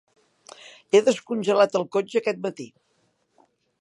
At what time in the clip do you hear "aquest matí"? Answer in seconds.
2.23-2.67